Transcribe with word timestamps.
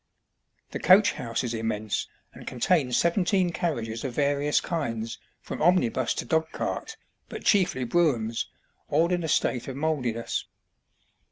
The 0.71 0.79
coach 0.79 1.11
house 1.11 1.43
is 1.43 1.53
immense, 1.53 2.07
and 2.33 2.47
contained 2.47 2.95
seventeen 2.95 3.51
carriages 3.51 4.03
of 4.03 4.13
various 4.13 4.59
kinds, 4.59 5.19
from 5.43 5.61
omnibus 5.61 6.15
to 6.15 6.25
dogcart, 6.25 6.97
but 7.29 7.43
chiefly 7.45 7.83
broughams, 7.83 8.47
all 8.89 9.11
in 9.11 9.23
a 9.23 9.27
state 9.27 9.67
of 9.67 9.75
mouldiness. 9.75 10.45